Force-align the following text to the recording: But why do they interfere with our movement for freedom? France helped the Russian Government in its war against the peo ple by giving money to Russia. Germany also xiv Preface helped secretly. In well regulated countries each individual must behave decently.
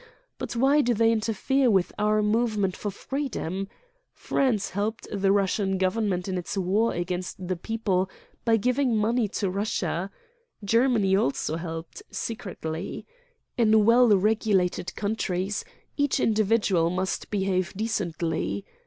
But 0.39 0.55
why 0.55 0.81
do 0.81 0.95
they 0.95 1.11
interfere 1.11 1.69
with 1.69 1.93
our 1.99 2.23
movement 2.23 2.75
for 2.75 2.89
freedom? 2.89 3.67
France 4.11 4.71
helped 4.71 5.07
the 5.11 5.31
Russian 5.31 5.77
Government 5.77 6.27
in 6.27 6.39
its 6.39 6.57
war 6.57 6.91
against 6.91 7.47
the 7.47 7.55
peo 7.55 7.77
ple 7.77 8.09
by 8.43 8.57
giving 8.57 8.95
money 8.97 9.27
to 9.27 9.47
Russia. 9.51 10.09
Germany 10.65 11.15
also 11.15 11.53
xiv 11.53 11.53
Preface 11.57 11.61
helped 11.61 12.03
secretly. 12.09 13.05
In 13.59 13.85
well 13.85 14.17
regulated 14.17 14.95
countries 14.95 15.63
each 15.97 16.19
individual 16.19 16.89
must 16.89 17.29
behave 17.29 17.71
decently. 17.75 18.65